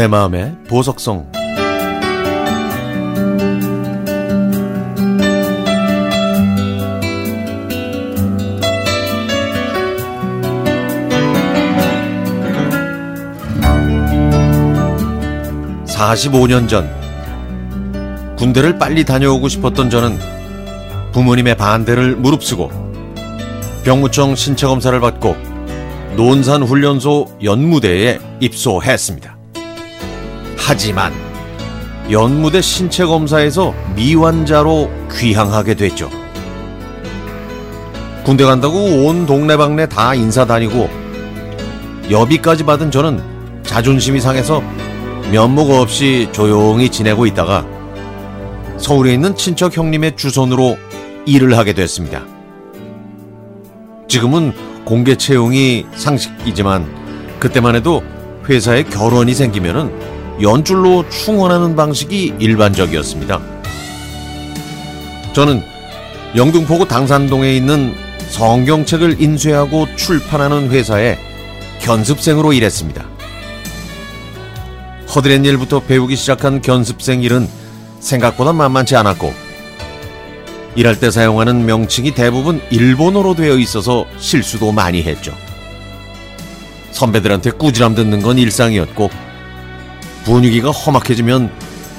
내 0.00 0.06
마음의 0.06 0.56
보석성 0.66 1.30
(45년) 15.84 16.66
전 16.66 16.88
군대를 18.38 18.78
빨리 18.78 19.04
다녀오고 19.04 19.48
싶었던 19.48 19.90
저는 19.90 20.18
부모님의 21.12 21.58
반대를 21.58 22.16
무릅쓰고 22.16 22.70
병무청 23.84 24.34
신체 24.34 24.66
검사를 24.66 24.98
받고 24.98 25.36
논산 26.16 26.62
훈련소 26.62 27.36
연무대에 27.44 28.18
입소했습니다. 28.40 29.39
하지만 30.70 31.12
연무대 32.12 32.60
신체 32.60 33.04
검사에서 33.04 33.74
미환자로 33.96 34.88
귀향하게 35.12 35.74
됐죠. 35.74 36.08
군대 38.22 38.44
간다고 38.44 38.76
온 38.78 39.26
동네방네 39.26 39.88
다 39.88 40.14
인사 40.14 40.44
다니고 40.44 40.88
여비까지 42.08 42.66
받은 42.66 42.92
저는 42.92 43.20
자존심이 43.64 44.20
상해서 44.20 44.62
면목 45.32 45.72
없이 45.72 46.28
조용히 46.30 46.88
지내고 46.88 47.26
있다가 47.26 47.66
서울에 48.78 49.12
있는 49.12 49.34
친척 49.34 49.76
형님의 49.76 50.14
주선으로 50.14 50.78
일을 51.26 51.58
하게 51.58 51.72
됐습니다. 51.72 52.22
지금은 54.06 54.52
공개 54.84 55.16
채용이 55.16 55.86
상식이지만 55.96 56.86
그때만 57.40 57.74
해도 57.74 58.04
회사에 58.48 58.84
결혼이 58.84 59.34
생기면은 59.34 60.19
연줄로 60.40 61.08
충원하는 61.10 61.76
방식이 61.76 62.34
일반적이었습니다. 62.38 63.40
저는 65.34 65.62
영등포구 66.34 66.88
당산동에 66.88 67.54
있는 67.54 67.94
성경책을 68.30 69.20
인쇄하고 69.20 69.86
출판하는 69.96 70.70
회사에 70.70 71.18
견습생으로 71.80 72.52
일했습니다. 72.52 73.04
허드렛 75.14 75.44
일부터 75.44 75.80
배우기 75.80 76.16
시작한 76.16 76.62
견습생 76.62 77.22
일은 77.22 77.48
생각보다 77.98 78.52
만만치 78.52 78.96
않았고 78.96 79.34
일할 80.76 80.98
때 81.00 81.10
사용하는 81.10 81.66
명칭이 81.66 82.14
대부분 82.14 82.62
일본어로 82.70 83.34
되어 83.34 83.58
있어서 83.58 84.06
실수도 84.18 84.72
많이 84.72 85.02
했죠. 85.02 85.34
선배들한테 86.92 87.50
꾸지람 87.52 87.94
듣는 87.94 88.22
건 88.22 88.38
일상이었고 88.38 89.10
분위기가 90.24 90.70
험악해지면 90.70 91.50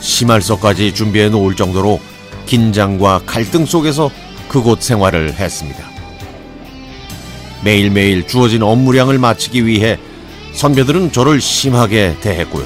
심할서까지 0.00 0.94
준비해 0.94 1.28
놓을 1.28 1.56
정도로 1.56 2.00
긴장과 2.46 3.22
갈등 3.26 3.66
속에서 3.66 4.10
그곳 4.48 4.82
생활을 4.82 5.34
했습니다. 5.34 5.84
매일매일 7.62 8.26
주어진 8.26 8.62
업무량을 8.62 9.18
마치기 9.18 9.66
위해 9.66 9.98
선배들은 10.52 11.12
저를 11.12 11.40
심하게 11.40 12.16
대했고요. 12.20 12.64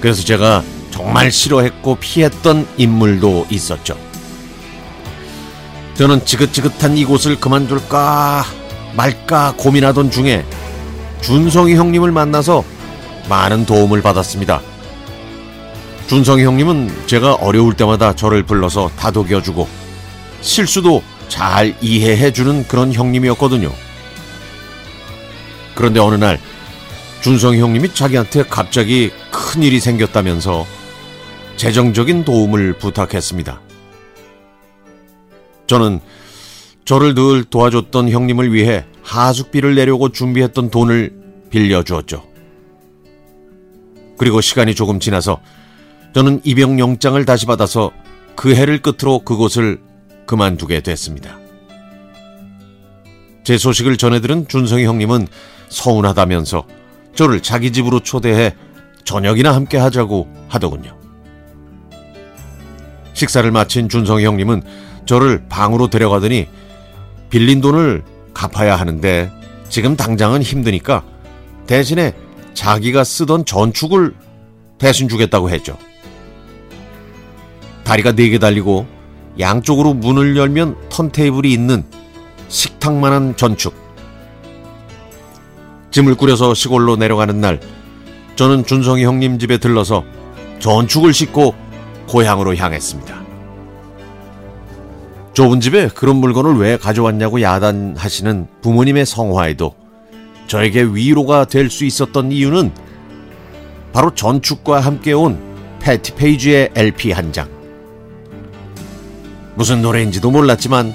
그래서 0.00 0.22
제가 0.22 0.62
정말 0.90 1.30
싫어했고 1.30 1.96
피했던 1.96 2.66
인물도 2.76 3.46
있었죠. 3.50 3.96
저는 5.94 6.24
지긋지긋한 6.24 6.96
이곳을 6.96 7.38
그만둘까 7.38 8.44
말까 8.94 9.54
고민하던 9.56 10.10
중에 10.10 10.44
준성이 11.20 11.74
형님을 11.74 12.10
만나서 12.10 12.64
많은 13.30 13.64
도움을 13.64 14.02
받았습니다. 14.02 14.60
준성이 16.08 16.44
형님은 16.44 17.06
제가 17.06 17.34
어려울 17.36 17.74
때마다 17.74 18.14
저를 18.14 18.42
불러서 18.42 18.90
다독여주고 18.96 19.68
실수도 20.40 21.02
잘 21.28 21.76
이해해주는 21.80 22.66
그런 22.66 22.92
형님이었거든요. 22.92 23.72
그런데 25.76 26.00
어느 26.00 26.16
날 26.16 26.40
준성이 27.20 27.60
형님이 27.60 27.94
자기한테 27.94 28.42
갑자기 28.44 29.12
큰 29.30 29.62
일이 29.62 29.78
생겼다면서 29.78 30.66
재정적인 31.56 32.24
도움을 32.24 32.72
부탁했습니다. 32.78 33.60
저는 35.68 36.00
저를 36.84 37.14
늘 37.14 37.44
도와줬던 37.44 38.10
형님을 38.10 38.52
위해 38.52 38.84
하숙비를 39.04 39.76
내려고 39.76 40.08
준비했던 40.08 40.70
돈을 40.70 41.12
빌려주었죠. 41.50 42.29
그리고 44.20 44.42
시간이 44.42 44.74
조금 44.74 45.00
지나서 45.00 45.40
저는 46.12 46.42
입영 46.44 46.78
영장을 46.78 47.24
다시 47.24 47.46
받아서 47.46 47.90
그 48.36 48.54
해를 48.54 48.82
끝으로 48.82 49.20
그곳을 49.20 49.80
그만두게 50.26 50.82
됐습니다. 50.82 51.38
제 53.44 53.56
소식을 53.56 53.96
전해들은 53.96 54.46
준성이 54.46 54.84
형님은 54.84 55.26
서운하다면서 55.70 56.66
저를 57.14 57.40
자기 57.40 57.72
집으로 57.72 58.00
초대해 58.00 58.54
저녁이나 59.04 59.54
함께 59.54 59.78
하자고 59.78 60.28
하더군요. 60.48 60.98
식사를 63.14 63.50
마친 63.50 63.88
준성이 63.88 64.26
형님은 64.26 64.62
저를 65.06 65.46
방으로 65.48 65.88
데려가더니 65.88 66.46
빌린 67.30 67.62
돈을 67.62 68.04
갚아야 68.34 68.76
하는데 68.76 69.32
지금 69.70 69.96
당장은 69.96 70.42
힘드니까 70.42 71.04
대신에 71.66 72.12
자기가 72.54 73.04
쓰던 73.04 73.44
전축을 73.44 74.14
대신 74.78 75.08
주겠다고 75.08 75.50
했죠. 75.50 75.76
다리가 77.84 78.12
네 78.12 78.30
개 78.30 78.38
달리고 78.38 78.86
양쪽으로 79.38 79.94
문을 79.94 80.36
열면 80.36 80.76
턴테이블이 80.90 81.52
있는 81.52 81.84
식탁만한 82.48 83.36
전축. 83.36 83.74
짐을 85.90 86.14
꾸려서 86.14 86.54
시골로 86.54 86.96
내려가는 86.96 87.40
날 87.40 87.60
저는 88.36 88.64
준성이 88.64 89.04
형님 89.04 89.38
집에 89.38 89.58
들러서 89.58 90.04
전축을 90.60 91.12
싣고 91.12 91.54
고향으로 92.06 92.54
향했습니다. 92.56 93.20
좁은 95.32 95.60
집에 95.60 95.88
그런 95.88 96.16
물건을 96.16 96.56
왜 96.58 96.76
가져왔냐고 96.76 97.40
야단하시는 97.40 98.46
부모님의 98.62 99.06
성화에도 99.06 99.74
저에게 100.50 100.82
위로가 100.82 101.44
될 101.44 101.70
수 101.70 101.84
있었던 101.84 102.32
이유는 102.32 102.72
바로 103.92 104.12
전축과 104.12 104.80
함께 104.80 105.12
온 105.12 105.38
패티 105.78 106.16
페이지의 106.16 106.70
LP 106.74 107.12
한 107.12 107.32
장. 107.32 107.48
무슨 109.54 109.80
노래인지도 109.80 110.32
몰랐지만 110.32 110.92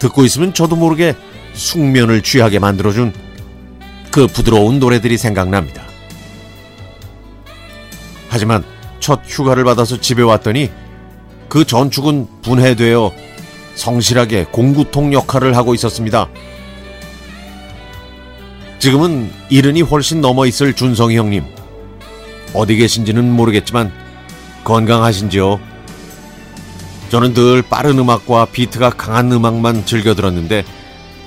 듣고 0.00 0.24
있으면 0.24 0.52
저도 0.54 0.74
모르게 0.74 1.14
숙면을 1.52 2.22
취하게 2.22 2.58
만들어준 2.58 3.12
그 4.10 4.26
부드러운 4.26 4.80
노래들이 4.80 5.18
생각납니다. 5.18 5.84
하지만 8.28 8.64
첫 8.98 9.20
휴가를 9.24 9.62
받아서 9.62 10.00
집에 10.00 10.22
왔더니 10.22 10.72
그 11.48 11.64
전축은 11.64 12.26
분해되어 12.42 13.12
성실하게 13.76 14.46
공구통 14.50 15.12
역할을 15.12 15.56
하고 15.56 15.74
있었습니다. 15.74 16.28
지금은 18.84 19.30
이른이 19.48 19.80
훨씬 19.80 20.20
넘어 20.20 20.44
있을 20.44 20.74
준성이 20.74 21.16
형님. 21.16 21.42
어디 22.52 22.76
계신지는 22.76 23.32
모르겠지만 23.32 23.90
건강하신지요? 24.62 25.58
저는 27.08 27.32
늘 27.32 27.62
빠른 27.62 27.98
음악과 27.98 28.44
비트가 28.44 28.90
강한 28.90 29.32
음악만 29.32 29.86
즐겨 29.86 30.14
들었는데 30.14 30.66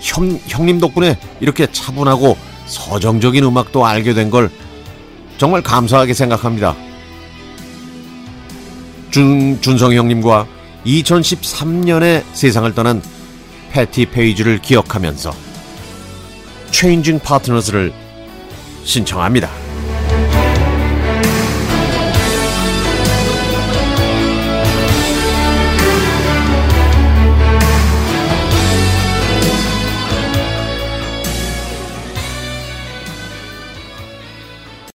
형, 0.02 0.40
형님 0.46 0.80
덕분에 0.80 1.18
이렇게 1.40 1.66
차분하고 1.72 2.38
서정적인 2.68 3.44
음악도 3.44 3.88
알게 3.88 4.14
된 4.14 4.30
걸 4.30 4.52
정말 5.40 5.64
감사하게 5.64 6.14
생각합니다. 6.14 6.76
준, 9.10 9.60
준성 9.62 9.94
형님과 9.96 10.46
2013년에 10.86 12.24
세상을 12.34 12.72
떠난 12.76 13.02
패티 13.72 14.06
페이지를 14.12 14.60
기억하면서 14.60 15.47
체인징 16.78 17.18
파트너스를 17.22 17.92
신청합니다. 18.84 19.50